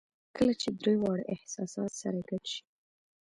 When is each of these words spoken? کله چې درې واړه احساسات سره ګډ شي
کله 0.35 0.53
چې 0.61 0.69
درې 0.79 0.93
واړه 1.01 1.23
احساسات 1.33 1.91
سره 2.01 2.19
ګډ 2.29 2.43
شي 2.53 2.61